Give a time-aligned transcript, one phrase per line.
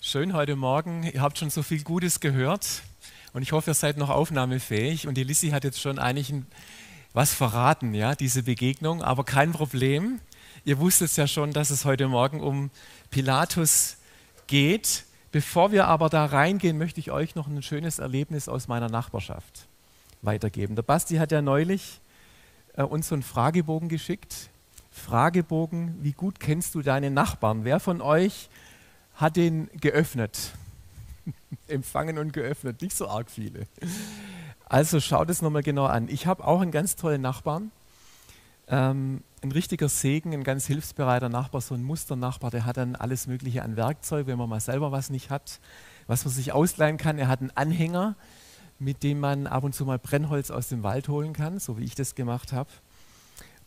[0.00, 1.02] Schön heute Morgen.
[1.02, 2.82] Ihr habt schon so viel Gutes gehört
[3.32, 5.06] und ich hoffe, ihr seid noch aufnahmefähig.
[5.08, 6.32] Und die Lissy hat jetzt schon eigentlich
[7.12, 10.20] was verraten, ja, diese Begegnung, aber kein Problem.
[10.64, 12.70] Ihr wusstet ja schon, dass es heute Morgen um
[13.10, 13.96] Pilatus
[14.46, 15.04] geht.
[15.32, 19.66] Bevor wir aber da reingehen, möchte ich euch noch ein schönes Erlebnis aus meiner Nachbarschaft
[20.22, 20.76] weitergeben.
[20.76, 22.00] Der Basti hat ja neulich
[22.76, 24.48] äh, uns so einen Fragebogen geschickt
[24.94, 27.64] Fragebogen, wie gut kennst du deine Nachbarn?
[27.64, 28.48] Wer von euch
[29.16, 30.52] hat den geöffnet?
[31.68, 33.66] Empfangen und geöffnet, nicht so arg viele.
[34.66, 36.08] Also schaut es nochmal genau an.
[36.08, 37.72] Ich habe auch einen ganz tollen Nachbarn,
[38.68, 43.26] ähm, ein richtiger Segen, ein ganz hilfsbereiter Nachbar, so ein Musternachbar, der hat dann alles
[43.26, 45.60] Mögliche an Werkzeug, wenn man mal selber was nicht hat,
[46.06, 47.18] was man sich ausleihen kann.
[47.18, 48.14] Er hat einen Anhänger,
[48.78, 51.84] mit dem man ab und zu mal Brennholz aus dem Wald holen kann, so wie
[51.84, 52.70] ich das gemacht habe.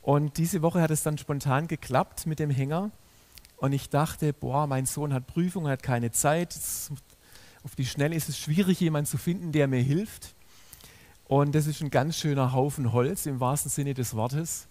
[0.07, 2.91] Und diese Woche hat es dann spontan geklappt mit dem Hänger.
[3.57, 6.57] Und ich dachte, boah, mein Sohn hat Prüfung, hat keine Zeit.
[7.65, 10.33] Auf die Schnelle ist es schwierig, jemanden zu finden, der mir hilft.
[11.25, 14.69] Und das ist ein ganz schöner Haufen Holz im wahrsten Sinne des Wortes.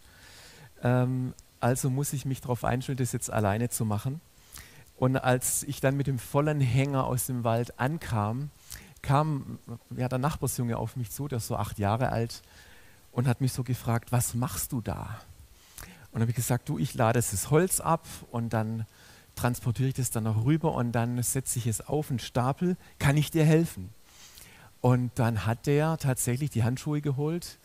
[0.83, 4.23] Ähm, also muss ich mich darauf einstellen, das jetzt alleine zu machen.
[4.97, 8.49] Und als ich dann mit dem vollen Hänger aus dem Wald ankam,
[9.03, 9.59] kam
[9.95, 12.41] ja, der Nachbarsjunge auf mich zu, der ist so acht Jahre alt,
[13.17, 15.23] und hat mich so gefragt, was machst du da?
[16.13, 18.85] Und habe ich gesagt, du, ich lade das Holz ab und dann
[19.37, 22.77] transportiere ich das dann noch rüber und dann setze ich es auf einen Stapel.
[22.99, 23.89] Kann ich dir helfen?
[24.83, 27.59] Und dann hat der tatsächlich die Handschuhe geholt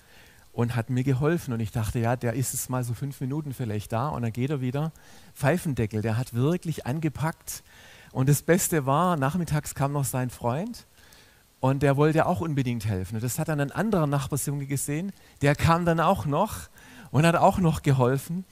[0.54, 1.54] und hat mir geholfen.
[1.54, 4.32] Und ich dachte, ja, der ist es mal so fünf Minuten vielleicht da und dann
[4.32, 4.94] geht er wieder.
[5.36, 7.62] Pfeifendeckel, der hat wirklich angepackt.
[8.14, 10.88] Und das Beste war, nachmittags kam noch sein Freund
[11.62, 13.16] und der wollte auch unbedingt helfen.
[13.16, 16.70] Und das hat dann ein anderer Nachbarsjunge gesehen, der kam dann auch noch
[17.12, 18.44] und hat auch noch geholfen.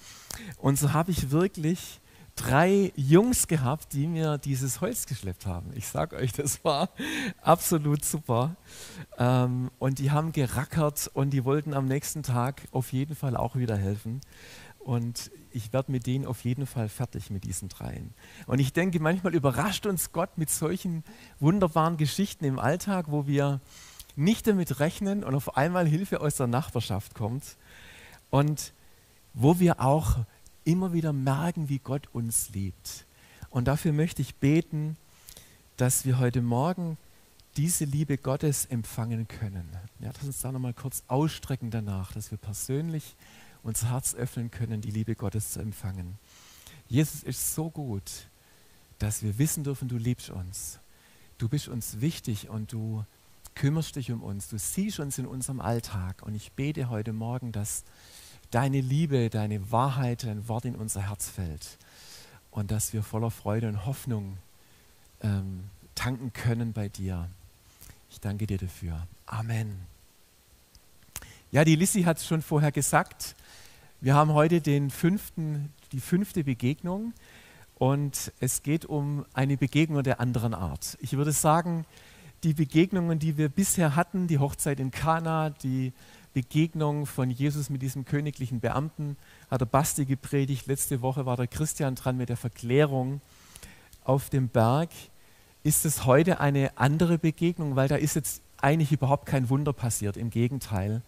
[0.58, 2.00] Und so habe ich wirklich
[2.36, 5.72] drei Jungs gehabt, die mir dieses Holz geschleppt haben.
[5.74, 6.90] Ich sage euch, das war
[7.42, 8.56] absolut super.
[9.18, 13.56] Ähm, und die haben gerackert und die wollten am nächsten Tag auf jeden Fall auch
[13.56, 14.22] wieder helfen.
[14.90, 18.12] Und ich werde mit denen auf jeden Fall fertig mit diesen dreien.
[18.48, 21.04] Und ich denke, manchmal überrascht uns Gott mit solchen
[21.40, 23.62] wunderbaren Geschichten im Alltag, wo wir
[24.16, 27.56] nicht damit rechnen und auf einmal Hilfe aus der Nachbarschaft kommt.
[28.32, 28.74] Und
[29.36, 30.26] wo wir auch
[30.64, 33.06] immer wieder merken, wie Gott uns liebt.
[33.52, 34.98] Und dafür möchte ich beten,
[35.78, 36.98] dass wir heute Morgen
[37.58, 39.70] diese Liebe Gottes empfangen können.
[40.00, 43.16] Ja, lass uns da nochmal kurz ausstrecken danach, dass wir persönlich
[43.64, 46.18] unser Herz öffnen können, die Liebe Gottes zu empfangen.
[46.88, 48.28] Jesus ist so gut,
[48.98, 50.80] dass wir wissen dürfen, du liebst uns.
[51.38, 53.06] Du bist uns wichtig und du
[53.56, 54.50] kümmerst dich um uns.
[54.50, 56.22] Du siehst uns in unserem Alltag.
[56.24, 57.84] Und ich bete heute Morgen, dass
[58.52, 61.78] deine Liebe, deine Wahrheit, dein Wort in unser Herz fällt.
[62.52, 64.38] Und dass wir voller Freude und Hoffnung
[65.22, 65.66] ähm,
[65.96, 67.30] tanken können bei dir.
[68.10, 69.08] Ich danke dir dafür.
[69.26, 69.99] Amen.
[71.52, 73.36] Ja, die Lissy hat es schon vorher gesagt.
[74.02, 77.12] Wir haben heute den fünften, die fünfte Begegnung
[77.80, 80.96] und es geht um eine Begegnung der anderen Art.
[81.02, 81.86] Ich würde sagen,
[82.44, 85.92] die Begegnungen, die wir bisher hatten, die Hochzeit in Kana, die
[86.36, 89.18] Begegnung von Jesus mit diesem königlichen Beamten,
[89.50, 90.68] hat der Basti gepredigt.
[90.68, 93.22] Letzte Woche war der Christian dran mit der Verklärung
[94.04, 94.92] auf dem Berg.
[95.64, 100.16] Ist es heute eine andere Begegnung, weil da ist jetzt eigentlich überhaupt kein Wunder passiert.
[100.16, 101.02] Im Gegenteil,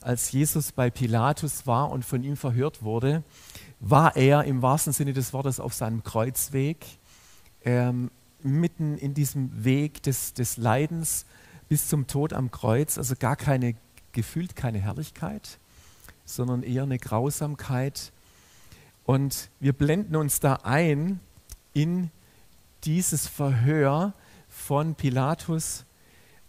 [0.00, 3.22] als Jesus bei Pilatus war und von ihm verhört wurde,
[3.80, 6.84] war er im wahrsten Sinne des Wortes auf seinem Kreuzweg,
[7.64, 8.10] ähm,
[8.42, 11.26] mitten in diesem Weg des, des Leidens
[11.68, 13.74] bis zum Tod am Kreuz, also gar keine,
[14.12, 15.58] gefühlt keine Herrlichkeit,
[16.24, 18.12] sondern eher eine Grausamkeit.
[19.04, 21.20] Und wir blenden uns da ein
[21.72, 22.10] in
[22.84, 24.14] dieses Verhör
[24.48, 25.84] von Pilatus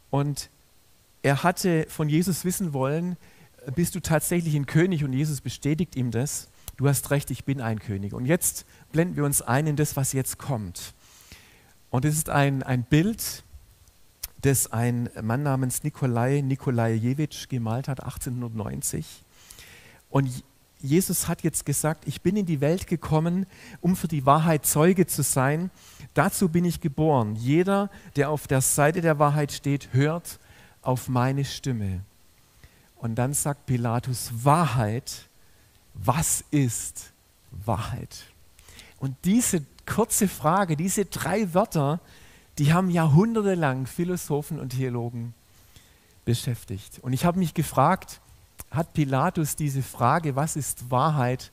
[0.09, 0.49] und
[1.23, 3.17] er hatte von Jesus wissen wollen,
[3.75, 6.49] bist du tatsächlich ein König und Jesus bestätigt ihm das.
[6.77, 8.13] Du hast recht, ich bin ein König.
[8.13, 10.93] Und jetzt blenden wir uns ein in das, was jetzt kommt.
[11.89, 13.43] Und es ist ein, ein Bild,
[14.41, 19.23] das ein Mann namens Nikolai Nikolajewitsch gemalt hat, 1890.
[20.09, 20.43] Und
[20.79, 23.47] Jesus hat jetzt gesagt, ich bin in die Welt gekommen,
[23.81, 25.71] um für die Wahrheit Zeuge zu sein.
[26.13, 27.35] Dazu bin ich geboren.
[27.35, 30.39] Jeder, der auf der Seite der Wahrheit steht, hört
[30.83, 32.01] auf meine Stimme.
[32.99, 35.27] Und dann sagt Pilatus, Wahrheit,
[35.93, 37.11] was ist
[37.51, 38.25] Wahrheit?
[38.99, 41.99] Und diese kurze Frage, diese drei Wörter,
[42.57, 45.33] die haben jahrhundertelang Philosophen und Theologen
[46.25, 46.99] beschäftigt.
[47.01, 48.19] Und ich habe mich gefragt,
[48.71, 51.51] hat Pilatus diese Frage, was ist Wahrheit,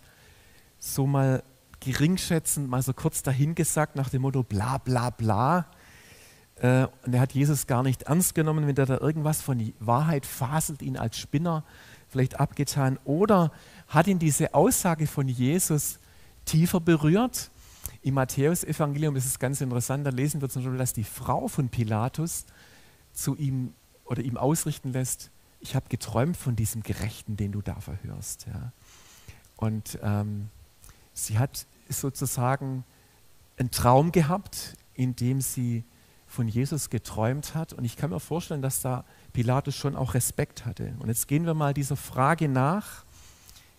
[0.78, 1.42] so mal
[1.84, 5.66] geringschätzend mal so kurz dahingesagt nach dem Motto bla bla bla.
[6.64, 10.24] Äh, und er hat Jesus gar nicht ernst genommen, wenn er da irgendwas von Wahrheit
[10.24, 11.62] faselt, ihn als Spinner
[12.08, 12.98] vielleicht abgetan.
[13.04, 13.52] Oder
[13.88, 15.98] hat ihn diese Aussage von Jesus
[16.46, 17.50] tiefer berührt?
[18.00, 21.68] Im Matthäusevangelium ist es ganz interessant, da lesen wir zum Beispiel, dass die Frau von
[21.68, 22.46] Pilatus
[23.12, 23.74] zu ihm
[24.06, 28.46] oder ihm ausrichten lässt, ich habe geträumt von diesem Gerechten, den du da verhörst.
[28.46, 28.72] Ja.
[29.56, 30.48] Und ähm,
[31.12, 32.84] sie hat sozusagen
[33.58, 35.84] einen Traum gehabt, in dem sie
[36.34, 37.72] von Jesus geträumt hat.
[37.72, 40.94] Und ich kann mir vorstellen, dass da Pilatus schon auch Respekt hatte.
[40.98, 43.04] Und jetzt gehen wir mal dieser Frage nach,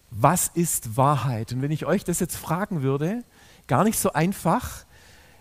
[0.10, 1.52] was ist Wahrheit?
[1.52, 3.24] Und wenn ich euch das jetzt fragen würde,
[3.68, 4.86] gar nicht so einfach,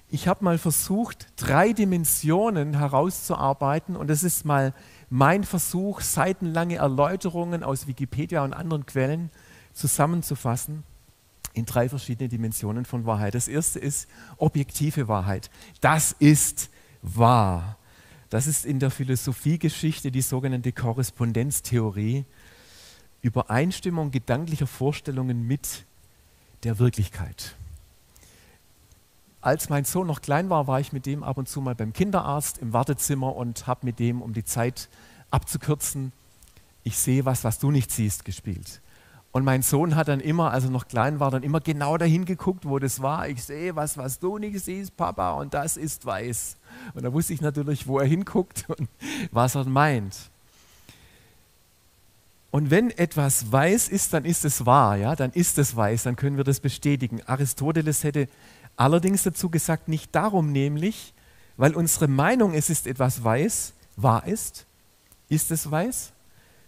[0.08, 4.74] ich habe mal versucht, drei Dimensionen herauszuarbeiten und das ist mal
[5.10, 9.30] mein Versuch, seitenlange Erläuterungen aus Wikipedia und anderen Quellen
[9.72, 10.84] zusammenzufassen
[11.52, 13.34] in drei verschiedene Dimensionen von Wahrheit.
[13.34, 15.50] Das erste ist objektive Wahrheit.
[15.80, 16.70] Das ist
[17.04, 17.76] wahr.
[18.30, 22.24] Das ist in der Philosophiegeschichte die sogenannte Korrespondenztheorie.
[23.22, 25.84] Übereinstimmung gedanklicher Vorstellungen mit
[26.64, 27.54] der Wirklichkeit.
[29.40, 31.92] Als mein Sohn noch klein war, war ich mit dem ab und zu mal beim
[31.92, 34.88] Kinderarzt im Wartezimmer und habe mit dem, um die Zeit
[35.30, 36.12] abzukürzen,
[36.82, 38.80] ich sehe was, was du nicht siehst, gespielt.
[39.34, 42.24] Und mein Sohn hat dann immer, als er noch klein war, dann immer genau dahin
[42.24, 43.28] geguckt, wo das war.
[43.28, 46.56] Ich sehe was, was du nicht siehst, Papa, und das ist weiß.
[46.94, 48.88] Und da wusste ich natürlich, wo er hinguckt und
[49.32, 50.30] was er meint.
[52.52, 56.14] Und wenn etwas weiß ist, dann ist es wahr, ja, dann ist es weiß, dann
[56.14, 57.20] können wir das bestätigen.
[57.26, 58.28] Aristoteles hätte
[58.76, 61.12] allerdings dazu gesagt, nicht darum nämlich,
[61.56, 64.64] weil unsere Meinung, es ist etwas weiß, wahr ist,
[65.28, 66.12] ist es weiß,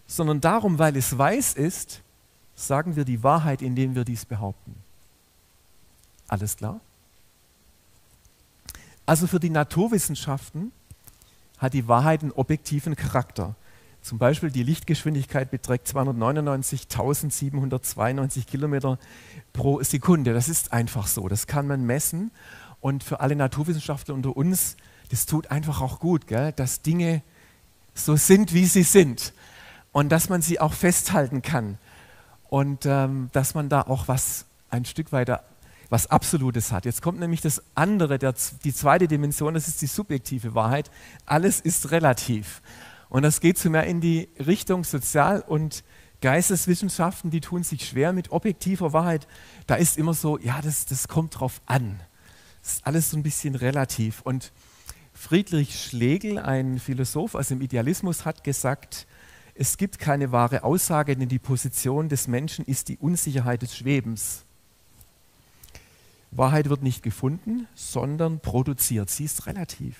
[0.08, 2.02] sondern darum, weil es weiß ist,
[2.56, 4.74] sagen wir die Wahrheit, indem wir dies behaupten.
[6.26, 6.80] Alles klar?
[9.04, 10.72] Also für die Naturwissenschaften
[11.58, 13.54] hat die Wahrheit einen objektiven Charakter.
[14.02, 18.98] Zum Beispiel die Lichtgeschwindigkeit beträgt 299.792 Kilometer
[19.52, 20.32] pro Sekunde.
[20.32, 22.30] Das ist einfach so, das kann man messen.
[22.80, 24.76] Und für alle Naturwissenschaftler unter uns,
[25.10, 26.52] das tut einfach auch gut, gell?
[26.52, 27.22] dass Dinge
[27.94, 29.32] so sind, wie sie sind.
[29.92, 31.78] Und dass man sie auch festhalten kann
[32.48, 35.44] und ähm, dass man da auch was ein Stück weiter
[35.88, 36.84] was Absolutes hat.
[36.84, 38.34] Jetzt kommt nämlich das andere, der,
[38.64, 40.90] die zweite Dimension, das ist die subjektive Wahrheit.
[41.26, 42.60] Alles ist relativ.
[43.08, 45.84] Und das geht zu mehr in die Richtung Sozial- und
[46.20, 49.28] Geisteswissenschaften, die tun sich schwer mit objektiver Wahrheit.
[49.66, 52.00] Da ist immer so, ja, das, das kommt drauf an.
[52.62, 54.22] Das ist alles so ein bisschen relativ.
[54.22, 54.52] Und
[55.12, 59.06] Friedrich Schlegel, ein Philosoph aus dem Idealismus, hat gesagt,
[59.58, 64.44] es gibt keine wahre Aussage, denn die Position des Menschen ist die Unsicherheit des Schwebens.
[66.30, 69.08] Wahrheit wird nicht gefunden, sondern produziert.
[69.08, 69.96] Sie ist relativ.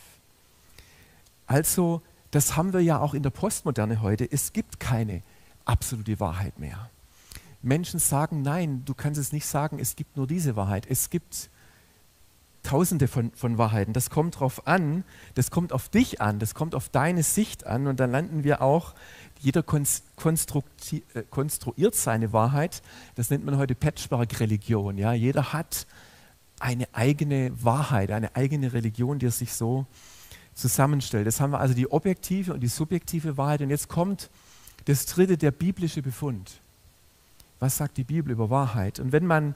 [1.47, 4.31] Also, das haben wir ja auch in der Postmoderne heute.
[4.31, 5.23] Es gibt keine
[5.65, 6.91] absolute Wahrheit mehr.
[7.63, 10.87] Menschen sagen, nein, du kannst es nicht sagen, es gibt nur diese Wahrheit.
[10.89, 11.49] Es gibt
[12.67, 13.93] tausende von, von Wahrheiten.
[13.93, 15.05] Das kommt darauf an,
[15.35, 18.61] das kommt auf dich an, das kommt auf deine Sicht an und dann landen wir
[18.61, 18.95] auch
[19.41, 22.83] jeder äh, konstruiert seine Wahrheit.
[23.15, 24.99] Das nennt man heute Patchwork-Religion.
[24.99, 25.13] Ja?
[25.13, 25.87] Jeder hat
[26.59, 29.87] eine eigene Wahrheit, eine eigene Religion, die er sich so
[30.55, 31.27] zusammenstellt.
[31.27, 33.61] Das haben wir also die objektive und die subjektive Wahrheit.
[33.61, 34.31] Und jetzt kommt
[34.87, 36.61] das dritte, der biblische Befund.
[37.59, 39.01] Was sagt die Bibel über Wahrheit?
[39.01, 39.55] Und wenn man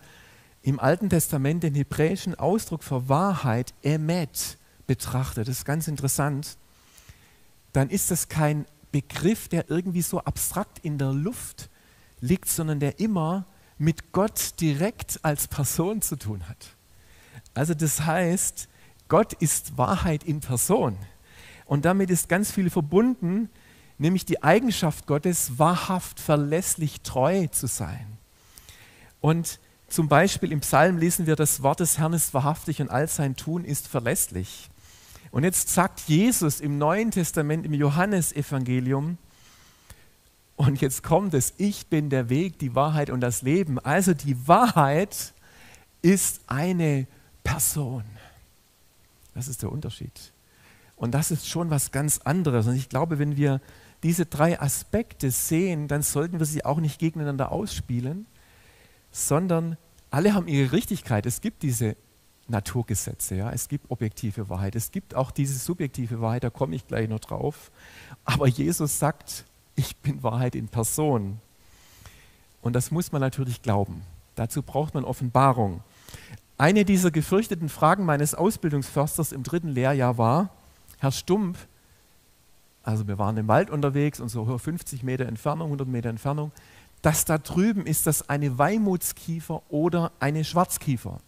[0.62, 6.56] im Alten Testament den hebräischen Ausdruck für Wahrheit, Emet, betrachtet, das ist ganz interessant,
[7.72, 11.70] dann ist das kein Begriff, der irgendwie so abstrakt in der Luft
[12.20, 13.46] liegt, sondern der immer
[13.78, 16.76] mit Gott direkt als Person zu tun hat.
[17.54, 18.68] Also das heißt,
[19.08, 20.96] Gott ist Wahrheit in Person.
[21.64, 23.48] Und damit ist ganz viel verbunden,
[23.98, 28.18] nämlich die Eigenschaft Gottes, wahrhaft, verlässlich, treu zu sein.
[29.20, 33.08] Und zum Beispiel im Psalm lesen wir, das Wort des Herrn ist wahrhaftig und all
[33.08, 34.70] sein Tun ist verlässlich.
[35.30, 39.18] Und jetzt sagt Jesus im Neuen Testament, im Johannesevangelium,
[40.56, 43.78] und jetzt kommt es, ich bin der Weg, die Wahrheit und das Leben.
[43.78, 45.32] Also die Wahrheit
[46.02, 47.06] ist eine
[47.42, 48.04] Person.
[49.34, 50.32] Das ist der Unterschied.
[50.96, 52.66] Und das ist schon was ganz anderes.
[52.66, 53.62] Und ich glaube, wenn wir
[54.02, 58.26] diese drei Aspekte sehen, dann sollten wir sie auch nicht gegeneinander ausspielen,
[59.10, 59.78] sondern
[60.10, 61.24] alle haben ihre Richtigkeit.
[61.24, 61.96] Es gibt diese
[62.50, 63.36] Naturgesetze.
[63.36, 63.50] Ja?
[63.50, 64.76] Es gibt objektive Wahrheit.
[64.76, 67.70] Es gibt auch diese subjektive Wahrheit, da komme ich gleich noch drauf.
[68.24, 69.44] Aber Jesus sagt,
[69.76, 71.38] ich bin Wahrheit in Person.
[72.62, 74.02] Und das muss man natürlich glauben.
[74.34, 75.82] Dazu braucht man Offenbarung.
[76.58, 80.50] Eine dieser gefürchteten Fragen meines Ausbildungsförsters im dritten Lehrjahr war,
[80.98, 81.56] Herr Stump,
[82.82, 86.52] also wir waren im Wald unterwegs und so 50 Meter Entfernung, 100 Meter Entfernung,
[87.02, 91.20] das da drüben ist das eine Weimutskiefer oder eine Schwarzkiefer.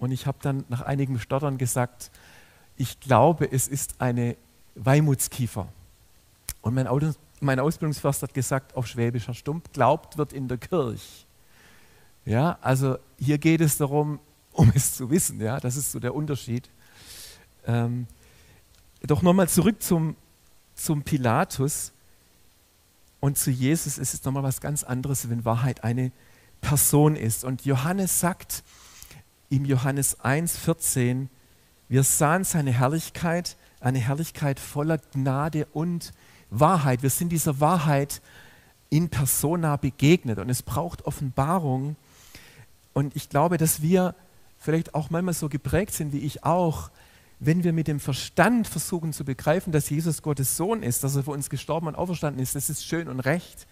[0.00, 2.10] Und ich habe dann nach einigem Stottern gesagt,
[2.76, 4.36] ich glaube, es ist eine
[4.74, 5.68] Weimutskiefer.
[6.62, 11.26] Und mein, Auto, mein Ausbildungsförster hat gesagt, auf Schwäbischer Stump, glaubt wird in der Kirche.
[12.24, 14.18] Ja, also hier geht es darum,
[14.52, 15.38] um es zu wissen.
[15.38, 16.70] Ja, das ist so der Unterschied.
[17.66, 18.06] Ähm,
[19.02, 20.16] doch nochmal zurück zum,
[20.74, 21.92] zum Pilatus
[23.20, 23.98] und zu Jesus.
[23.98, 26.10] Es ist nochmal was ganz anderes, wenn Wahrheit eine
[26.62, 27.44] Person ist.
[27.44, 28.62] Und Johannes sagt
[29.50, 31.28] im Johannes 1, 14,
[31.88, 36.12] wir sahen seine Herrlichkeit, eine Herrlichkeit voller Gnade und
[36.50, 37.02] Wahrheit.
[37.02, 38.22] Wir sind dieser Wahrheit
[38.90, 41.96] in persona begegnet und es braucht Offenbarung.
[42.92, 44.14] Und ich glaube, dass wir
[44.58, 46.90] vielleicht auch manchmal so geprägt sind wie ich auch,
[47.40, 51.24] wenn wir mit dem Verstand versuchen zu begreifen, dass Jesus Gottes Sohn ist, dass er
[51.24, 53.66] für uns gestorben und auferstanden ist, das ist schön und recht.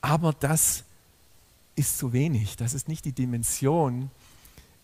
[0.00, 0.84] Aber das
[1.74, 2.56] ist zu wenig.
[2.56, 4.10] Das ist nicht die Dimension,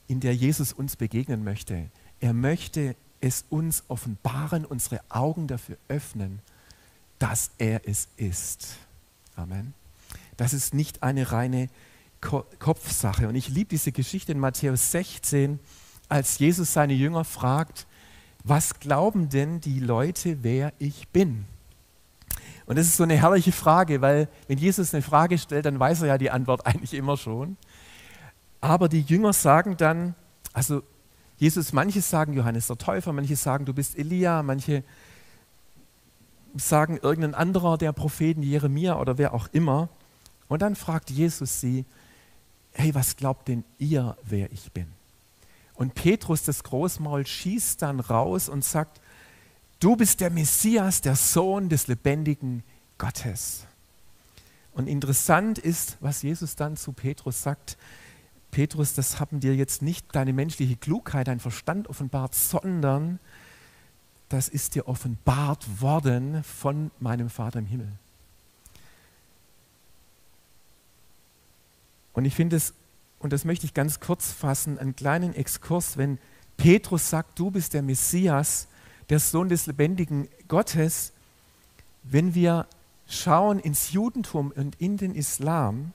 [0.08, 1.90] in der Jesus uns begegnen möchte.
[2.20, 6.40] Er möchte es uns offenbaren, unsere Augen dafür öffnen,
[7.18, 8.76] dass er es ist.
[9.36, 9.74] Amen.
[10.36, 11.68] Das ist nicht eine reine
[12.20, 13.28] Kopfsache.
[13.28, 15.60] Und ich liebe diese Geschichte in Matthäus 16,
[16.08, 17.86] als Jesus seine Jünger fragt,
[18.44, 21.44] was glauben denn die Leute, wer ich bin?
[22.66, 26.02] Und das ist so eine herrliche Frage, weil wenn Jesus eine Frage stellt, dann weiß
[26.02, 27.56] er ja die Antwort eigentlich immer schon.
[28.60, 30.14] Aber die Jünger sagen dann,
[30.52, 30.82] also
[31.38, 34.82] Jesus, manche sagen Johannes der Täufer, manche sagen, du bist Elia, manche
[36.56, 39.88] sagen irgendein anderer der Propheten, Jeremia oder wer auch immer.
[40.48, 41.84] Und dann fragt Jesus sie,
[42.72, 44.86] hey, was glaubt denn ihr, wer ich bin?
[45.74, 49.00] Und Petrus, das Großmaul, schießt dann raus und sagt,
[49.78, 52.64] du bist der Messias, der Sohn des lebendigen
[52.98, 53.64] Gottes.
[54.72, 57.76] Und interessant ist, was Jesus dann zu Petrus sagt.
[58.50, 63.18] Petrus, das haben dir jetzt nicht deine menschliche Klugheit, dein Verstand offenbart, sondern
[64.28, 67.92] das ist dir offenbart worden von meinem Vater im Himmel.
[72.12, 72.74] Und ich finde es
[73.18, 76.18] und das möchte ich ganz kurz fassen, einen kleinen Exkurs, wenn
[76.56, 78.68] Petrus sagt, du bist der Messias,
[79.10, 81.12] der Sohn des lebendigen Gottes,
[82.04, 82.66] wenn wir
[83.08, 85.92] schauen ins Judentum und in den Islam,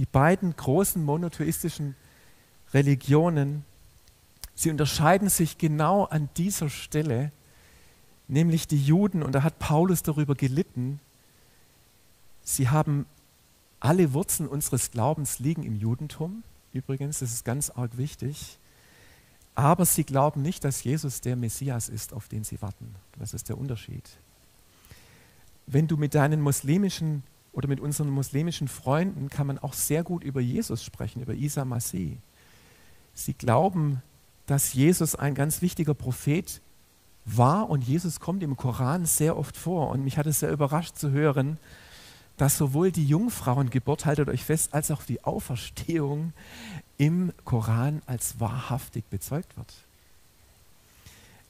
[0.00, 1.94] die beiden großen monotheistischen
[2.72, 3.66] Religionen,
[4.54, 7.32] sie unterscheiden sich genau an dieser Stelle,
[8.26, 11.00] nämlich die Juden, und da hat Paulus darüber gelitten,
[12.42, 13.04] sie haben
[13.78, 18.58] alle Wurzeln unseres Glaubens liegen im Judentum, übrigens, das ist ganz arg wichtig.
[19.54, 22.94] Aber sie glauben nicht, dass Jesus der Messias ist, auf den sie warten.
[23.18, 24.08] Das ist der Unterschied.
[25.66, 30.24] Wenn du mit deinen muslimischen oder mit unseren muslimischen Freunden kann man auch sehr gut
[30.24, 32.18] über Jesus sprechen, über Isa Masih.
[33.14, 34.02] Sie glauben,
[34.46, 36.60] dass Jesus ein ganz wichtiger Prophet
[37.24, 39.90] war und Jesus kommt im Koran sehr oft vor.
[39.90, 41.58] Und mich hat es sehr überrascht zu hören,
[42.36, 46.32] dass sowohl die Jungfrauengeburt, haltet euch fest, als auch die Auferstehung
[46.96, 49.74] im Koran als wahrhaftig bezeugt wird.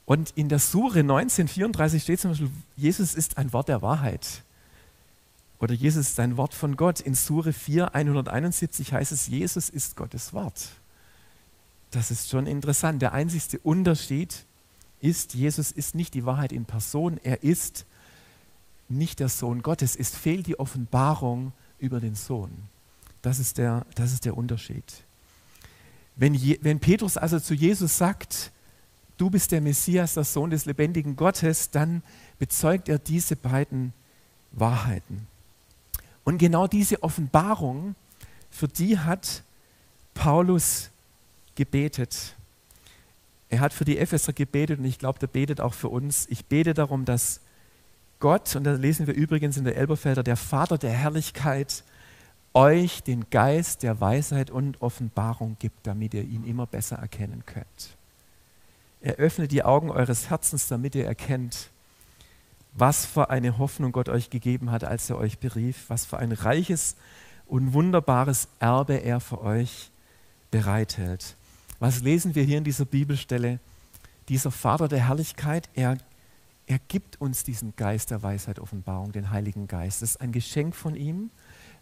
[0.05, 4.43] Und in der Sure 1934 steht zum Beispiel, Jesus ist ein Wort der Wahrheit.
[5.61, 6.99] Oder Jesus ist ein Wort von Gott.
[6.99, 10.69] In Sure 4, 171 heißt es, Jesus ist Gottes Wort.
[11.91, 13.01] Das ist schon interessant.
[13.01, 14.45] Der einzigste Unterschied
[15.01, 17.85] ist, Jesus ist nicht die Wahrheit in Person, er ist
[18.89, 19.95] nicht der Sohn Gottes.
[19.95, 22.51] Es fehlt die Offenbarung über den Sohn.
[23.21, 24.83] Das ist der, das ist der Unterschied.
[26.15, 28.51] Wenn, Je, wenn Petrus also zu Jesus sagt,
[29.17, 32.01] du bist der Messias, der Sohn des lebendigen Gottes, dann
[32.39, 33.93] bezeugt er diese beiden
[34.51, 35.27] Wahrheiten.
[36.23, 37.95] Und genau diese Offenbarung,
[38.49, 39.43] für die hat
[40.13, 40.89] Paulus
[41.55, 42.35] gebetet.
[43.49, 46.27] Er hat für die Epheser gebetet und ich glaube, der betet auch für uns.
[46.29, 47.41] Ich bete darum, dass
[48.19, 51.83] Gott, und da lesen wir übrigens in der Elberfelder, der Vater der Herrlichkeit,
[52.53, 57.97] euch den Geist der Weisheit und Offenbarung gibt, damit ihr ihn immer besser erkennen könnt.
[59.01, 61.70] Er öffnet die Augen eures Herzens, damit ihr erkennt,
[62.73, 66.31] was für eine Hoffnung Gott euch gegeben hat, als er euch berief, was für ein
[66.31, 66.95] reiches
[67.45, 69.91] und wunderbares Erbe er für euch
[70.51, 71.35] bereithält.
[71.79, 73.59] Was lesen wir hier in dieser Bibelstelle?
[74.29, 75.97] Dieser Vater der Herrlichkeit, er
[76.71, 80.01] er gibt uns diesen Geist der Weisheit, Offenbarung, den Heiligen Geist.
[80.01, 81.29] Das ist ein Geschenk von ihm.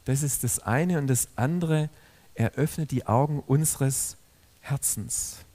[0.06, 0.98] Das ist das eine.
[0.98, 1.90] Und das andere,
[2.34, 4.18] er öffnet die Augen unseres
[4.62, 5.46] Herzens,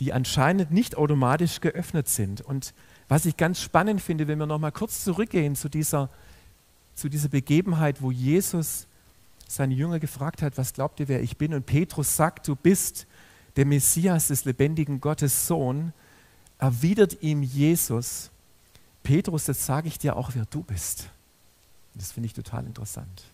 [0.00, 2.40] die anscheinend nicht automatisch geöffnet sind.
[2.40, 2.74] Und
[3.10, 6.08] was ich ganz spannend finde, wenn wir noch mal kurz zurückgehen zu dieser,
[6.94, 8.86] zu dieser Begebenheit, wo Jesus
[9.48, 11.52] seine Jünger gefragt hat, was glaubt ihr, wer ich bin?
[11.52, 13.08] Und Petrus sagt, du bist
[13.56, 15.92] der Messias des lebendigen Gottes Sohn,
[16.58, 18.30] erwidert ihm Jesus,
[19.02, 21.10] Petrus, jetzt sage ich dir auch, wer du bist.
[21.96, 23.24] Das finde ich total interessant.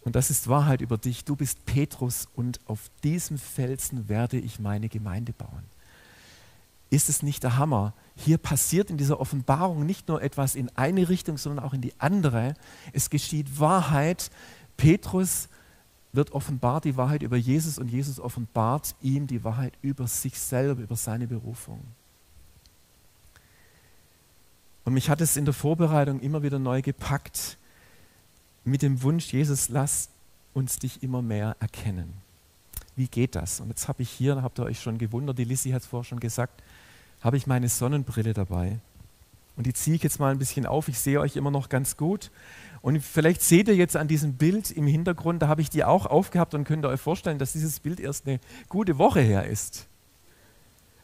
[0.00, 1.24] Und das ist Wahrheit über dich.
[1.24, 5.71] Du bist Petrus und auf diesem Felsen werde ich meine Gemeinde bauen.
[6.92, 7.94] Ist es nicht der Hammer?
[8.16, 11.98] Hier passiert in dieser Offenbarung nicht nur etwas in eine Richtung, sondern auch in die
[11.98, 12.52] andere.
[12.92, 14.30] Es geschieht Wahrheit.
[14.76, 15.48] Petrus
[16.12, 20.82] wird offenbart die Wahrheit über Jesus und Jesus offenbart ihm die Wahrheit über sich selber,
[20.82, 21.80] über seine Berufung.
[24.84, 27.56] Und mich hat es in der Vorbereitung immer wieder neu gepackt
[28.64, 30.10] mit dem Wunsch, Jesus, lass
[30.52, 32.12] uns dich immer mehr erkennen.
[32.96, 33.60] Wie geht das?
[33.60, 36.04] Und jetzt habe ich hier, habt ihr euch schon gewundert, die Lissy hat es vorher
[36.04, 36.62] schon gesagt,
[37.22, 38.78] habe ich meine Sonnenbrille dabei.
[39.56, 40.88] Und die ziehe ich jetzt mal ein bisschen auf.
[40.88, 42.30] Ich sehe euch immer noch ganz gut.
[42.80, 46.06] Und vielleicht seht ihr jetzt an diesem Bild im Hintergrund, da habe ich die auch
[46.06, 49.86] aufgehabt und könnt ihr euch vorstellen, dass dieses Bild erst eine gute Woche her ist.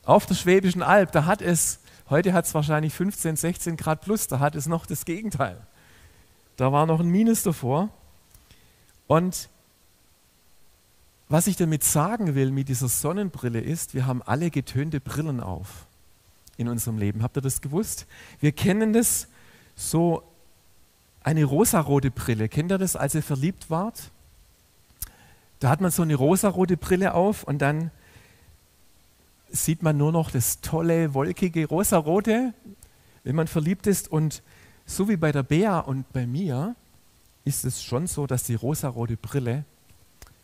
[0.03, 1.79] Auf der Schwäbischen Alb, da hat es,
[2.11, 5.61] heute hat es wahrscheinlich 15, 16 Grad plus, da hat es noch das Gegenteil.
[6.57, 7.91] Da war noch ein Minus davor.
[9.07, 9.49] Und
[11.29, 15.88] was ich damit sagen will mit dieser Sonnenbrille ist, wir haben alle getönte Brillen auf
[16.59, 17.23] in unserem Leben.
[17.23, 18.07] Habt ihr das gewusst?
[18.41, 19.29] Wir kennen das
[19.75, 20.23] so
[21.23, 22.49] eine rosarote Brille.
[22.49, 24.11] Kennt ihr das, als ihr verliebt wart?
[25.61, 27.91] Da hat man so eine rosarote Brille auf und dann
[29.51, 32.53] sieht man nur noch das tolle, wolkige rosarote,
[33.25, 34.11] wenn man verliebt ist.
[34.11, 34.43] Und
[34.85, 36.75] so wie bei der Bea und bei mir
[37.45, 39.65] ist es schon so, dass die rosarote Brille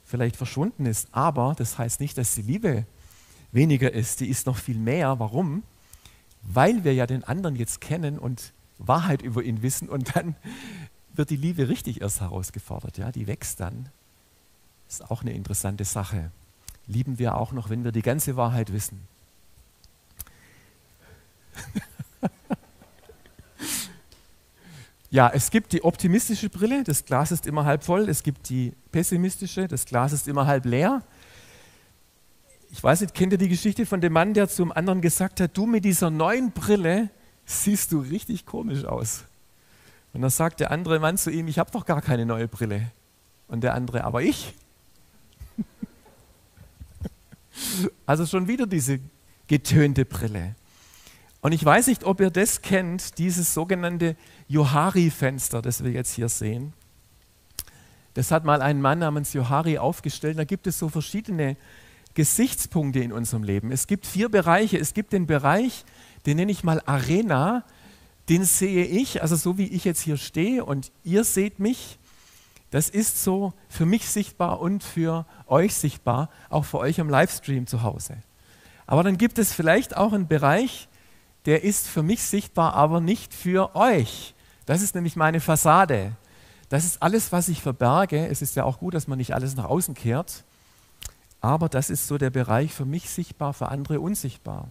[0.04, 1.09] vielleicht verschwunden ist.
[1.12, 2.87] Aber das heißt nicht, dass die Liebe
[3.52, 4.21] weniger ist.
[4.21, 5.18] Die ist noch viel mehr.
[5.18, 5.62] Warum?
[6.46, 10.36] Weil wir ja den anderen jetzt kennen und Wahrheit über ihn wissen und dann
[11.14, 12.99] wird die Liebe richtig erst herausgefordert.
[12.99, 13.10] Ja?
[13.12, 13.88] Die wächst dann.
[14.88, 16.30] Ist auch eine interessante Sache.
[16.86, 19.00] Lieben wir auch noch, wenn wir die ganze Wahrheit wissen.
[25.10, 28.08] ja, es gibt die optimistische Brille, das Glas ist immer halb voll.
[28.08, 31.02] Es gibt die pessimistische, das Glas ist immer halb leer.
[32.75, 35.56] Ich weiß nicht, kennt ihr die Geschichte von dem Mann, der zum anderen gesagt hat,
[35.56, 37.08] du mit dieser neuen Brille,
[37.47, 39.23] siehst du richtig komisch aus.
[40.13, 42.91] Und dann sagt der andere Mann zu ihm, ich habe doch gar keine neue Brille.
[43.47, 44.56] Und der andere, aber ich.
[48.06, 48.99] also schon wieder diese
[49.47, 50.56] getönte Brille.
[51.43, 54.17] Und ich weiß nicht, ob ihr das kennt, dieses sogenannte
[54.49, 56.73] Johari-Fenster, das wir jetzt hier sehen.
[58.15, 60.39] Das hat mal ein Mann namens Johari aufgestellt.
[60.39, 61.56] Da gibt es so verschiedene
[62.14, 63.70] Gesichtspunkte in unserem Leben.
[63.70, 64.78] Es gibt vier Bereiche.
[64.78, 65.84] Es gibt den Bereich,
[66.26, 67.64] den nenne ich mal Arena,
[68.28, 71.98] den sehe ich, also so wie ich jetzt hier stehe und ihr seht mich,
[72.70, 77.66] das ist so für mich sichtbar und für euch sichtbar, auch für euch im Livestream
[77.66, 78.16] zu Hause.
[78.86, 80.88] Aber dann gibt es vielleicht auch einen Bereich,
[81.46, 84.34] der ist für mich sichtbar, aber nicht für euch.
[84.66, 86.12] Das ist nämlich meine Fassade.
[86.68, 88.26] Das ist alles, was ich verberge.
[88.26, 90.44] Es ist ja auch gut, dass man nicht alles nach außen kehrt.
[91.45, 94.69] Aber das ist so der Bereich für mich sichtbar, für andere unsichtbar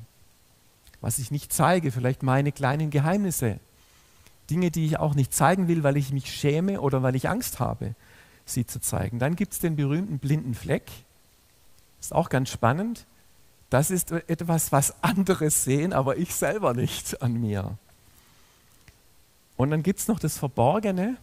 [1.04, 3.60] was ich nicht zeige, vielleicht meine kleinen Geheimnisse,
[4.50, 7.60] Dinge, die ich auch nicht zeigen will, weil ich mich schäme oder weil ich Angst
[7.60, 7.94] habe,
[8.46, 9.20] sie zu zeigen.
[9.20, 10.90] Dann gibt es den berühmten blinden Fleck.
[12.00, 13.06] Ist auch ganz spannend.
[13.70, 17.78] Das ist etwas, was andere sehen, aber ich selber nicht an mir.
[19.58, 21.18] Und dann gibt es noch das Verborgene,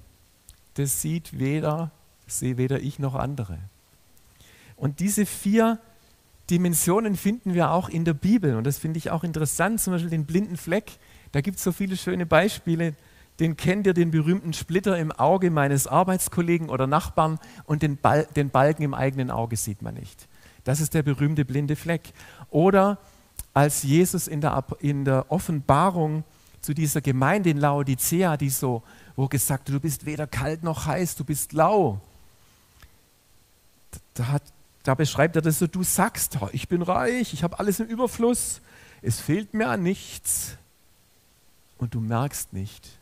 [0.74, 1.90] das sieht weder,
[2.26, 3.58] sehe weder ich noch andere.
[4.80, 5.78] Und diese vier
[6.48, 8.56] Dimensionen finden wir auch in der Bibel.
[8.56, 10.92] Und das finde ich auch interessant, zum Beispiel den blinden Fleck.
[11.32, 12.94] Da gibt es so viele schöne Beispiele.
[13.38, 18.26] Den kennt ihr, den berühmten Splitter im Auge meines Arbeitskollegen oder Nachbarn und den, Bal
[18.34, 20.26] den Balken im eigenen Auge sieht man nicht.
[20.64, 22.12] Das ist der berühmte blinde Fleck.
[22.48, 22.98] Oder
[23.52, 26.24] als Jesus in der, in der Offenbarung
[26.62, 28.82] zu dieser Gemeinde in Laodicea, die so,
[29.14, 32.00] wo gesagt, du bist weder kalt noch heiß, du bist lau.
[34.14, 34.42] Da hat
[34.82, 38.60] da beschreibt er das so, du sagst, ich bin reich, ich habe alles im Überfluss,
[39.02, 40.56] es fehlt mir an nichts.
[41.78, 42.98] Und du merkst nicht,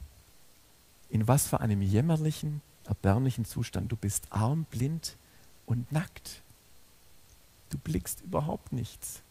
[1.10, 5.16] in was für einem jämmerlichen, erbärmlichen Zustand du bist, arm, blind
[5.66, 6.42] und nackt.
[7.70, 9.22] Du blickst überhaupt nichts.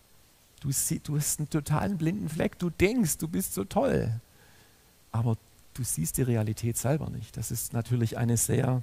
[0.59, 2.59] Du, sie, du hast einen totalen blinden Fleck.
[2.59, 4.11] Du denkst, du bist so toll.
[5.11, 5.37] Aber
[5.73, 7.37] du siehst die Realität selber nicht.
[7.37, 8.81] Das ist natürlich eine sehr,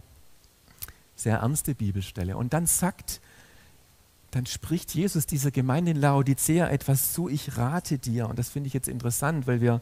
[1.16, 2.36] sehr ernste Bibelstelle.
[2.36, 3.20] Und dann sagt
[4.34, 8.28] dann spricht Jesus dieser Gemeinde in Laodicea etwas zu, ich rate dir.
[8.28, 9.80] Und das finde ich jetzt interessant, weil wir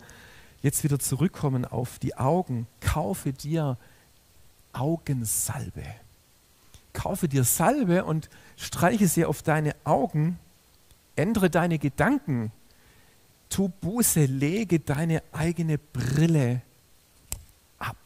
[0.60, 2.66] jetzt wieder zurückkommen auf die Augen.
[2.80, 3.78] Kaufe dir
[4.74, 5.84] Augensalbe.
[6.92, 10.38] Kaufe dir Salbe und streiche sie auf deine Augen.
[11.16, 12.52] Ändere deine Gedanken.
[13.48, 16.60] Tu Buße, lege deine eigene Brille
[17.78, 17.96] ab,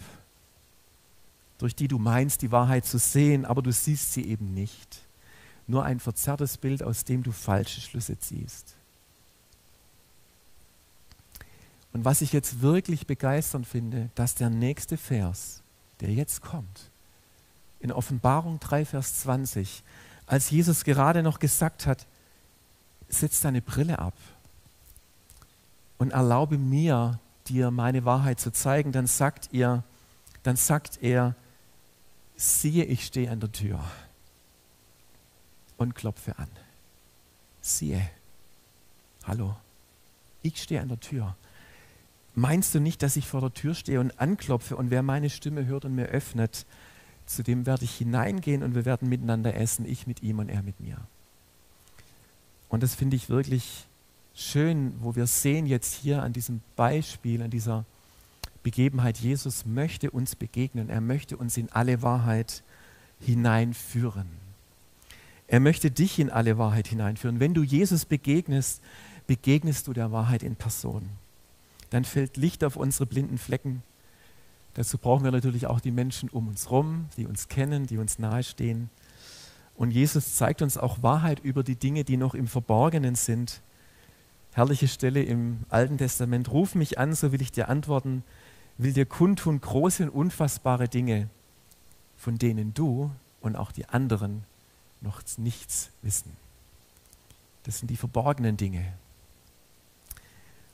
[1.58, 5.05] durch die du meinst, die Wahrheit zu sehen, aber du siehst sie eben nicht
[5.66, 8.74] nur ein verzerrtes Bild, aus dem du falsche Schlüsse ziehst.
[11.92, 15.62] Und was ich jetzt wirklich begeisternd finde, dass der nächste Vers,
[16.00, 16.90] der jetzt kommt,
[17.80, 19.82] in Offenbarung 3, Vers 20,
[20.26, 22.06] als Jesus gerade noch gesagt hat,
[23.08, 24.14] setz deine Brille ab
[25.98, 29.84] und erlaube mir, dir meine Wahrheit zu zeigen, dann sagt ihr,
[30.42, 31.34] dann sagt er,
[32.36, 33.80] siehe, ich stehe an der Tür
[35.76, 36.48] und klopfe an.
[37.60, 38.08] Siehe,
[39.24, 39.56] hallo,
[40.42, 41.36] ich stehe an der Tür.
[42.34, 45.66] Meinst du nicht, dass ich vor der Tür stehe und anklopfe und wer meine Stimme
[45.66, 46.66] hört und mir öffnet,
[47.26, 50.62] zu dem werde ich hineingehen und wir werden miteinander essen, ich mit ihm und er
[50.62, 50.98] mit mir.
[52.68, 53.86] Und das finde ich wirklich
[54.34, 57.84] schön, wo wir sehen jetzt hier an diesem Beispiel, an dieser
[58.62, 62.62] Begebenheit, Jesus möchte uns begegnen, er möchte uns in alle Wahrheit
[63.20, 64.45] hineinführen.
[65.48, 67.38] Er möchte dich in alle Wahrheit hineinführen.
[67.40, 68.82] Wenn du Jesus begegnest,
[69.26, 71.08] begegnest du der Wahrheit in Person.
[71.90, 73.82] Dann fällt Licht auf unsere blinden Flecken.
[74.74, 78.18] Dazu brauchen wir natürlich auch die Menschen um uns herum, die uns kennen, die uns
[78.18, 78.90] nahestehen.
[79.76, 83.62] Und Jesus zeigt uns auch Wahrheit über die Dinge, die noch im Verborgenen sind.
[84.52, 86.50] Herrliche Stelle im Alten Testament.
[86.50, 88.24] Ruf mich an, so will ich dir antworten,
[88.78, 91.28] will dir kundtun große und unfassbare Dinge,
[92.16, 94.44] von denen du und auch die anderen
[95.06, 96.36] noch nichts wissen.
[97.62, 98.92] Das sind die verborgenen Dinge.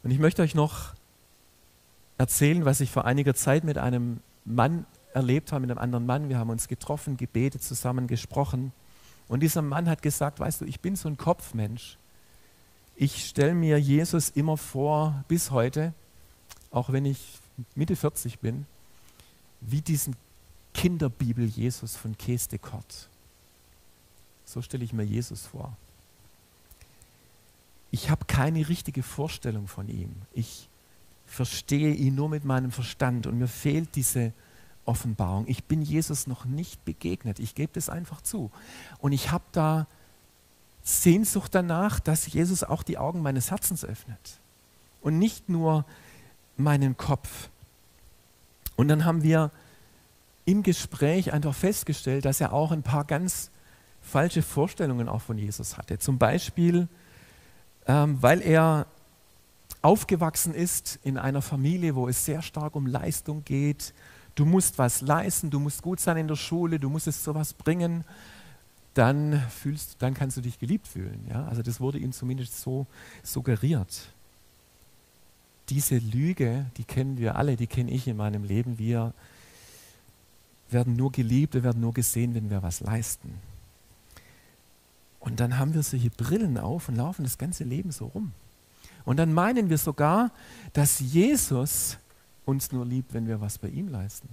[0.03, 0.95] Und ich möchte euch noch
[2.19, 6.29] erzählen, was ich vor einiger Zeit mit einem Mann erlebt habe, mit einem anderen Mann.
[6.29, 8.73] Wir haben uns getroffen, gebetet, zusammen gesprochen.
[9.29, 11.97] Und dieser Mann hat gesagt, weißt du, ich bin so ein Kopfmensch.
[12.97, 15.95] Ich stelle mir Jesus immer vor, bis heute,
[16.71, 17.39] auch wenn ich
[17.75, 18.67] Mitte 40 bin,
[19.61, 20.17] wie diesen
[20.75, 23.09] Kinderbibel Jesus von Kees de Kort.
[24.53, 25.75] So stelle ich mir Jesus vor.
[27.91, 30.13] Ich habe keine richtige Vorstellung von ihm.
[30.35, 30.69] Ich
[31.27, 34.35] verstehe ihn nur mit meinem Verstand und mir fehlt diese
[34.85, 35.47] Offenbarung.
[35.49, 37.39] Ich bin Jesus noch nicht begegnet.
[37.39, 38.51] Ich gebe das einfach zu.
[38.99, 39.87] Und ich habe da
[40.83, 44.39] Sehnsucht danach, dass Jesus auch die Augen meines Herzens öffnet
[45.01, 45.87] und nicht nur
[46.59, 47.49] meinen Kopf.
[48.77, 49.51] Und dann haben wir
[50.45, 53.51] im Gespräch einfach festgestellt, dass er auch ein paar ganz
[54.03, 55.99] falsche Vorstellungen auch von Jesus hatte.
[55.99, 56.89] Zum Beispiel,
[57.87, 58.87] ähm, weil er
[59.81, 63.93] aufgewachsen ist in einer Familie, wo es sehr stark um Leistung geht.
[64.35, 67.53] Du musst was leisten, du musst gut sein in der Schule, du musst es sowas
[67.53, 68.05] bringen,
[68.95, 71.27] dann, fühlst, dann kannst du dich geliebt fühlen.
[71.29, 71.47] Ja?
[71.47, 72.87] Also das wurde ihm zumindest so
[73.23, 74.09] suggeriert.
[75.69, 78.79] Diese Lüge, die kennen wir alle, die kenne ich in meinem Leben.
[78.79, 79.13] Wir
[80.71, 83.35] werden nur geliebt, wir werden nur gesehen, wenn wir was leisten.
[85.23, 88.33] Und dann haben wir solche Brillen auf und laufen das ganze Leben so rum.
[89.05, 90.33] Und dann meinen wir sogar,
[90.73, 91.97] dass Jesus
[92.45, 94.29] uns nur liebt, wenn wir was bei ihm leisten.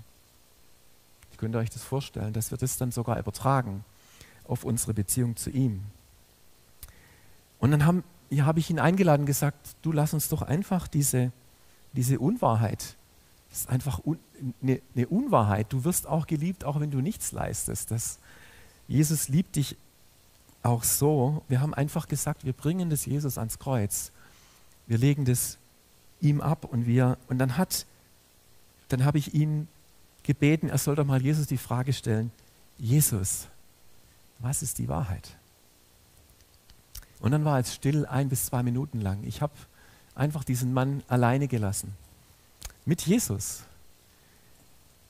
[1.32, 3.86] Ich könnte euch das vorstellen, dass wir das dann sogar übertragen
[4.48, 5.84] auf unsere Beziehung zu ihm.
[7.60, 11.32] Und dann habe hab ich ihn eingeladen und gesagt, du lass uns doch einfach diese,
[11.94, 12.98] diese Unwahrheit,
[13.52, 14.18] das ist einfach un,
[14.64, 15.72] eine, eine Unwahrheit.
[15.72, 17.92] Du wirst auch geliebt, auch wenn du nichts leistest.
[17.92, 18.18] Das,
[18.88, 19.78] Jesus liebt dich
[20.64, 24.12] auch so, wir haben einfach gesagt, wir bringen das Jesus ans Kreuz.
[24.88, 25.58] Wir legen das
[26.20, 27.86] ihm ab und wir, und dann hat,
[28.90, 29.68] dann habe ich ihn
[30.24, 32.32] gebeten, er soll doch mal Jesus die Frage stellen,
[32.78, 33.48] Jesus,
[34.40, 35.38] was ist die Wahrheit?
[37.20, 39.24] Und dann war es still ein bis zwei Minuten lang.
[39.24, 39.54] Ich habe
[40.16, 41.94] einfach diesen Mann alleine gelassen.
[42.86, 43.64] Mit Jesus.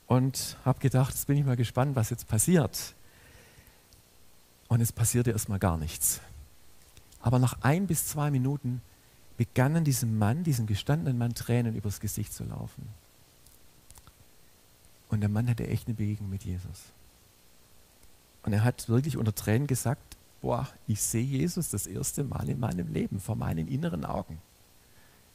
[0.07, 2.95] Und habe gedacht, jetzt bin ich mal gespannt, was jetzt passiert.
[4.69, 6.21] Und es passierte erstmal gar nichts.
[7.21, 8.81] Aber nach ein bis zwei Minuten
[9.35, 12.87] begannen diesem Mann, diesem gestandenen Mann, Tränen übers Gesicht zu laufen.
[15.09, 16.93] Und der Mann hatte echt eine Begegnung mit Jesus.
[18.43, 22.59] Und er hat wirklich unter Tränen gesagt, boah, ich sehe Jesus das erste Mal in
[22.59, 24.39] meinem Leben vor meinen inneren Augen.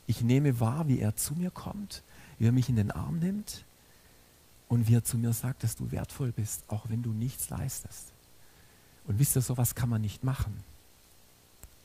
[0.07, 2.03] Ich nehme wahr, wie er zu mir kommt,
[2.39, 3.65] wie er mich in den Arm nimmt
[4.69, 8.14] und wie er zu mir sagt, dass du wertvoll bist, auch wenn du nichts leistest.
[9.07, 10.55] Und wisst ihr, sowas kann man nicht machen.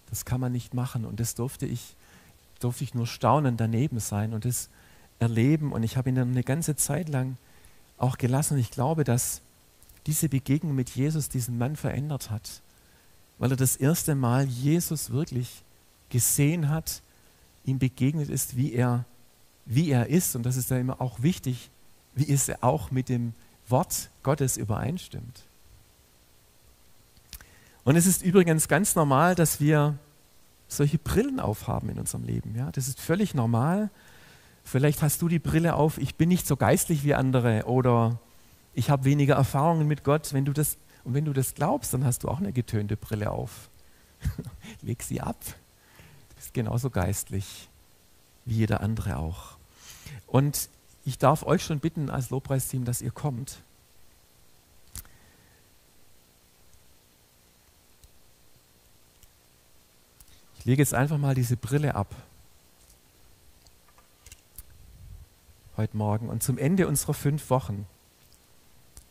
[0.09, 1.05] Das kann man nicht machen.
[1.05, 1.95] Und das durfte ich,
[2.59, 4.69] durfte ich nur staunend daneben sein und das
[5.19, 5.71] erleben.
[5.71, 7.37] Und ich habe ihn dann eine ganze Zeit lang
[7.97, 8.55] auch gelassen.
[8.55, 9.41] Und ich glaube, dass
[10.07, 12.61] diese Begegnung mit Jesus diesen Mann verändert hat,
[13.37, 15.63] weil er das erste Mal Jesus wirklich
[16.09, 17.01] gesehen hat,
[17.65, 19.05] ihm begegnet ist, wie er,
[19.65, 20.35] wie er ist.
[20.35, 21.69] Und das ist ja immer auch wichtig,
[22.15, 23.33] wie es auch mit dem
[23.67, 25.43] Wort Gottes übereinstimmt.
[27.83, 29.97] Und es ist übrigens ganz normal, dass wir
[30.67, 32.55] solche Brillen aufhaben in unserem Leben.
[32.55, 32.71] Ja?
[32.71, 33.89] Das ist völlig normal.
[34.63, 38.19] Vielleicht hast du die Brille auf, ich bin nicht so geistlich wie andere oder
[38.73, 40.31] ich habe weniger Erfahrungen mit Gott.
[40.33, 43.31] Wenn du das, und wenn du das glaubst, dann hast du auch eine getönte Brille
[43.31, 43.69] auf.
[44.81, 45.37] Leg sie ab.
[45.41, 47.69] Du bist genauso geistlich
[48.45, 49.57] wie jeder andere auch.
[50.27, 50.69] Und
[51.05, 53.63] ich darf euch schon bitten als Lobpreisteam, dass ihr kommt.
[60.59, 62.13] Ich lege jetzt einfach mal diese Brille ab.
[65.77, 66.27] Heute Morgen.
[66.27, 67.87] Und zum Ende unserer fünf Wochen,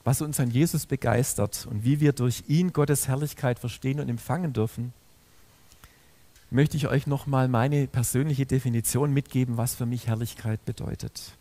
[0.05, 4.53] was uns an Jesus begeistert und wie wir durch ihn Gottes Herrlichkeit verstehen und empfangen
[4.53, 4.93] dürfen,
[6.51, 11.33] möchte ich euch nochmal meine persönliche Definition mitgeben, was für mich Herrlichkeit bedeutet.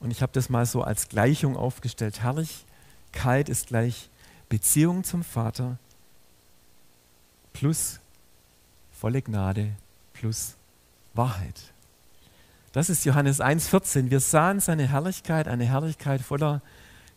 [0.00, 2.22] Und ich habe das mal so als Gleichung aufgestellt.
[2.22, 4.08] Herrlichkeit ist gleich
[4.48, 5.78] Beziehung zum Vater
[7.52, 8.00] plus
[8.98, 9.76] volle Gnade
[10.12, 10.56] plus
[11.14, 11.72] Wahrheit.
[12.72, 14.10] Das ist Johannes 1,14.
[14.10, 16.62] Wir sahen seine Herrlichkeit, eine Herrlichkeit voller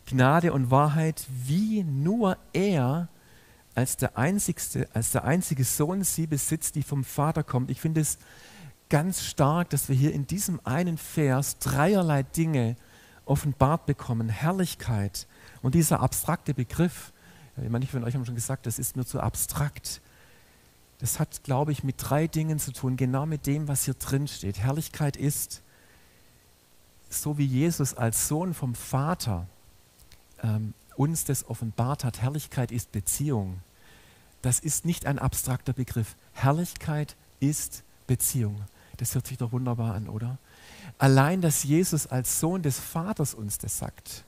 [0.06, 3.08] Gnade und Wahrheit, wie nur er
[3.74, 7.72] als der einzigste, als der einzige Sohn sie besitzt, die vom Vater kommt.
[7.72, 8.20] Ich finde es
[8.90, 12.76] ganz stark, dass wir hier in diesem einen Vers dreierlei Dinge
[13.26, 14.30] offenbart bekommen.
[14.30, 15.26] Herrlichkeit
[15.64, 17.12] und dieser abstrakte Begriff,
[17.56, 20.02] manche von euch haben schon gesagt, das ist mir zu abstrakt.
[21.02, 24.28] Das hat, glaube ich, mit drei Dingen zu tun, genau mit dem, was hier drin
[24.28, 24.60] steht.
[24.60, 25.64] Herrlichkeit ist,
[27.10, 29.48] so wie Jesus als Sohn vom Vater
[30.44, 32.22] ähm, uns das offenbart hat.
[32.22, 33.62] Herrlichkeit ist Beziehung.
[34.44, 36.16] Das ist nicht ein abstrakter Begriff.
[36.34, 38.62] Herrlichkeit ist Beziehung.
[38.98, 40.38] Das hört sich doch wunderbar an, oder?
[41.00, 44.24] Allein, dass Jesus als Sohn des Vaters uns das sagt,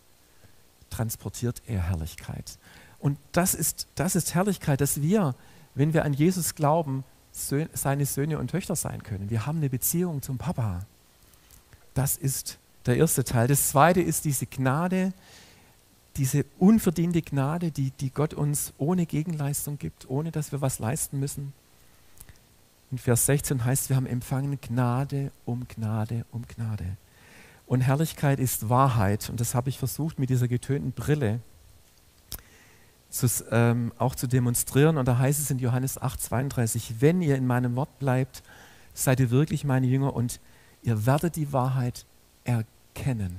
[0.89, 2.57] transportiert er Herrlichkeit.
[2.97, 5.35] Und das ist, das ist Herrlichkeit, dass wir,
[5.75, 9.29] wenn wir an Jesus glauben, seine Söhne und Töchter sein können.
[9.29, 10.85] Wir haben eine Beziehung zum Papa.
[11.93, 13.47] Das ist der erste Teil.
[13.47, 15.13] Das zweite ist diese Gnade,
[16.17, 21.19] diese unverdiente Gnade, die, die Gott uns ohne Gegenleistung gibt, ohne dass wir was leisten
[21.19, 21.53] müssen.
[22.91, 26.97] In Vers 16 heißt, wir haben empfangen Gnade um Gnade um Gnade.
[27.65, 29.29] Und Herrlichkeit ist Wahrheit.
[29.31, 31.39] Und das habe ich versucht mit dieser getönten Brille
[33.13, 34.97] zu, ähm, auch zu demonstrieren.
[34.97, 38.41] Und da heißt es in Johannes 8, 32, wenn ihr in meinem Wort bleibt,
[38.93, 40.39] seid ihr wirklich meine Jünger und
[40.81, 42.05] ihr werdet die Wahrheit
[42.43, 43.37] erkennen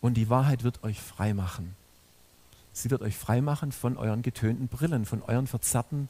[0.00, 1.76] und die Wahrheit wird euch frei machen.
[2.72, 6.08] Sie wird euch frei machen von euren getönten Brillen, von euren verzerrten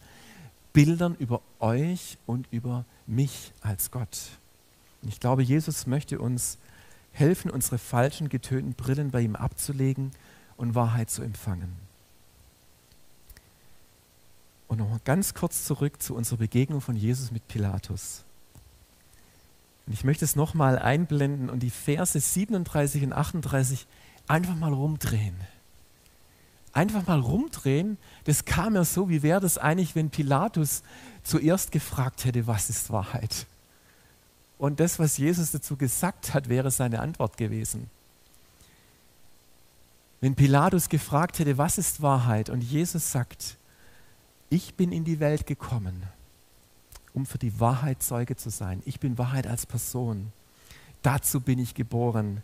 [0.73, 4.31] Bildern über euch und über mich als Gott.
[5.03, 6.59] Und ich glaube, Jesus möchte uns
[7.13, 10.13] helfen, unsere falschen getönten Brillen bei ihm abzulegen
[10.57, 11.94] und Wahrheit zu empfangen.
[14.75, 18.25] Und nochmal ganz kurz zurück zu unserer Begegnung von Jesus mit Pilatus.
[19.87, 23.87] Und ich möchte es nochmal einblenden und die Verse 37 und 38
[24.27, 25.37] einfach mal rumdrehen.
[26.73, 30.83] Einfach mal rumdrehen, das kam mir so, wie wäre das eigentlich, wenn Pilatus
[31.23, 33.47] zuerst gefragt hätte, was ist Wahrheit?
[34.59, 37.89] Und das, was Jesus dazu gesagt hat, wäre seine Antwort gewesen.
[40.21, 42.51] Wenn Pilatus gefragt hätte, was ist Wahrheit?
[42.51, 43.57] Und Jesus sagt,
[44.55, 46.05] ich bin in die Welt gekommen,
[47.13, 48.83] um für die Wahrheit Zeuge zu sein.
[48.85, 50.33] Ich bin Wahrheit als Person.
[51.03, 52.41] Dazu bin ich geboren.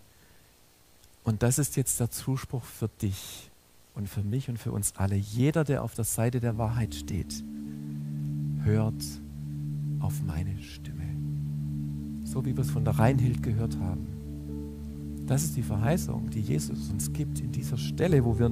[1.23, 3.49] Und das ist jetzt der Zuspruch für dich
[3.95, 5.15] und für mich und für uns alle.
[5.15, 7.45] Jeder, der auf der Seite der Wahrheit steht,
[8.65, 9.05] hört
[10.01, 11.07] auf meine Stimme.
[12.25, 14.07] So wie wir es von der Reinhild gehört haben.
[15.29, 18.51] Das ist die Verheißung, die Jesus uns gibt in dieser Stelle, wo wir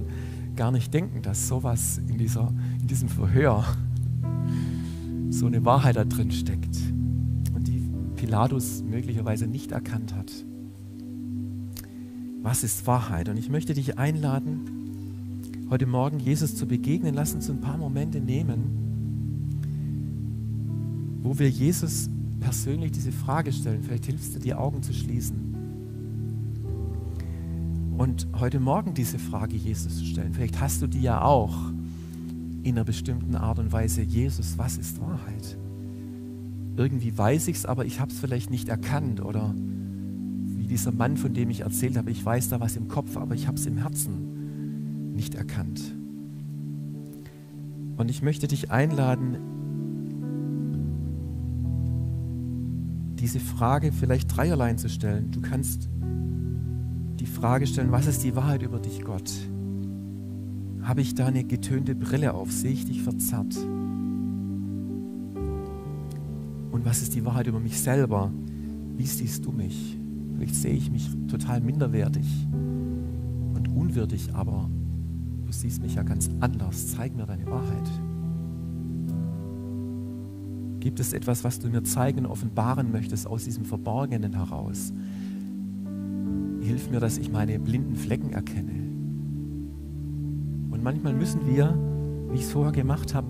[0.58, 3.64] gar nicht denken, dass sowas in, dieser, in diesem Verhör
[5.30, 6.76] so eine Wahrheit da drin steckt
[7.54, 7.80] und die
[8.16, 10.32] Pilatus möglicherweise nicht erkannt hat.
[12.42, 13.28] Was ist Wahrheit?
[13.28, 17.14] Und ich möchte dich einladen, heute Morgen Jesus zu begegnen.
[17.14, 18.64] Lass uns ein paar Momente nehmen,
[21.22, 23.84] wo wir Jesus persönlich diese Frage stellen.
[23.84, 25.54] Vielleicht hilfst du, die Augen zu schließen.
[27.98, 30.32] Und heute Morgen diese Frage Jesus zu stellen.
[30.32, 31.72] Vielleicht hast du die ja auch
[32.62, 35.58] in einer bestimmten Art und Weise, Jesus, was ist Wahrheit?
[36.76, 39.20] Irgendwie weiß ich es, aber ich habe es vielleicht nicht erkannt.
[39.20, 43.16] Oder wie dieser Mann, von dem ich erzählt habe, ich weiß da was im Kopf,
[43.16, 45.80] aber ich habe es im Herzen nicht erkannt.
[47.96, 49.38] Und ich möchte dich einladen,
[53.18, 55.32] diese Frage vielleicht dreierlei zu stellen.
[55.32, 55.88] Du kannst
[57.38, 59.30] Frage stellen, was ist die Wahrheit über dich, Gott?
[60.82, 62.50] Habe ich da eine getönte Brille auf?
[62.50, 63.56] Sehe ich dich verzerrt?
[66.72, 68.32] Und was ist die Wahrheit über mich selber?
[68.96, 69.96] Wie siehst du mich?
[70.34, 72.26] Vielleicht sehe ich mich total minderwertig
[73.54, 74.68] und unwürdig, aber
[75.46, 76.88] du siehst mich ja ganz anders.
[76.88, 77.88] Zeig mir deine Wahrheit.
[80.80, 84.92] Gibt es etwas, was du mir zeigen offenbaren möchtest aus diesem Verborgenen heraus?
[86.68, 88.74] Hilf mir, dass ich meine blinden Flecken erkenne.
[90.70, 91.74] Und manchmal müssen wir,
[92.30, 93.26] wie ich es vorher gemacht habe,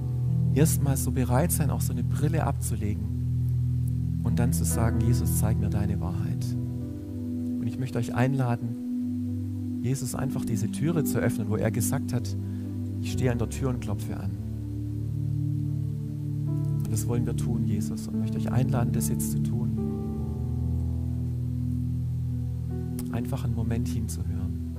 [0.54, 5.56] erstmal so bereit sein, auch so eine Brille abzulegen und dann zu sagen, Jesus, zeig
[5.56, 6.44] mir deine Wahrheit.
[6.52, 12.36] Und ich möchte euch einladen, Jesus einfach diese Türe zu öffnen, wo er gesagt hat,
[13.00, 14.32] ich stehe an der Tür und klopfe an.
[16.78, 18.08] Und das wollen wir tun, Jesus.
[18.08, 19.77] Und möchte euch einladen, das jetzt zu tun.
[23.18, 24.76] Einfach einen Moment hinzuhören,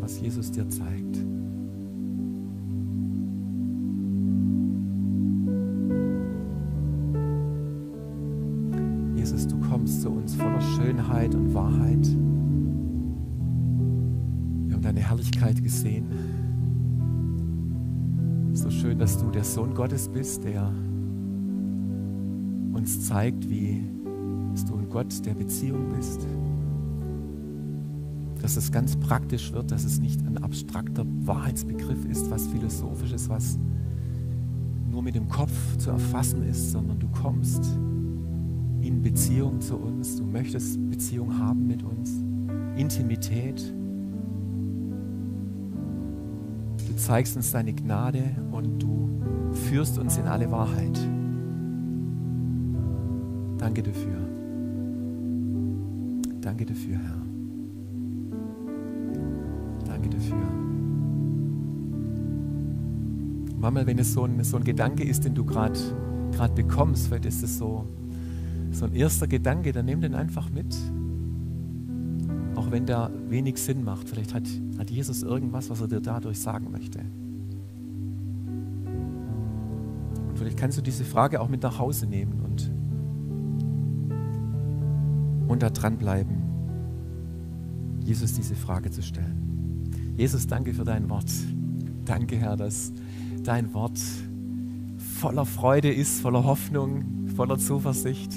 [0.00, 1.16] was Jesus dir zeigt.
[9.16, 12.06] Jesus, du kommst zu uns voller Schönheit und Wahrheit.
[14.66, 16.04] Wir haben deine Herrlichkeit gesehen
[18.52, 20.70] so schön, dass du der Sohn Gottes bist, der
[22.74, 23.94] uns zeigt, wie
[24.54, 26.24] dass du ein Gott der Beziehung bist.
[28.40, 33.58] Dass es ganz praktisch wird, dass es nicht ein abstrakter Wahrheitsbegriff ist, was philosophisches, was
[34.88, 37.64] nur mit dem Kopf zu erfassen ist, sondern du kommst
[38.80, 42.12] in Beziehung zu uns, du möchtest Beziehung haben mit uns,
[42.76, 43.74] Intimität.
[46.86, 49.20] Du zeigst uns deine Gnade und du
[49.68, 50.96] führst uns in alle Wahrheit.
[53.58, 54.33] Danke dafür.
[56.44, 57.22] Danke dafür, Herr.
[59.86, 60.36] Danke dafür.
[63.58, 65.78] Manchmal, wenn es so ein, so ein Gedanke ist, den du gerade
[66.54, 67.86] bekommst, vielleicht ist es so,
[68.72, 70.76] so ein erster Gedanke, dann nimm den einfach mit
[72.56, 74.08] auch wenn der wenig Sinn macht.
[74.08, 77.00] Vielleicht hat, hat Jesus irgendwas, was er dir dadurch sagen möchte.
[80.28, 82.70] Und vielleicht kannst du diese Frage auch mit nach Hause nehmen und,
[85.48, 86.42] und da dranbleiben,
[88.04, 89.44] Jesus diese Frage zu stellen.
[90.16, 91.30] Jesus, danke für dein Wort.
[92.04, 92.92] Danke, Herr, dass
[93.42, 93.98] dein Wort
[94.98, 98.32] voller Freude ist, voller Hoffnung, voller Zuversicht,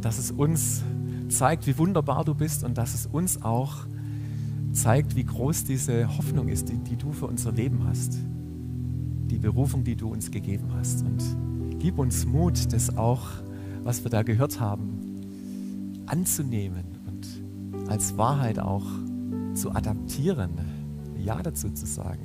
[0.00, 0.82] dass es uns
[1.28, 3.86] zeigt, wie wunderbar du bist und dass es uns auch
[4.72, 8.18] zeigt, wie groß diese Hoffnung ist, die, die du für unser Leben hast.
[9.30, 11.02] Die Berufung, die du uns gegeben hast.
[11.02, 13.22] Und gib uns Mut, das auch,
[13.82, 15.03] was wir da gehört haben,
[16.14, 18.86] anzunehmen und als Wahrheit auch
[19.54, 20.50] zu adaptieren,
[21.18, 22.24] Ja dazu zu sagen.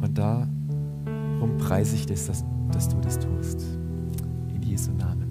[0.00, 3.62] Und darum preise ich das, dass, dass du das tust.
[4.54, 5.23] In Jesu Namen.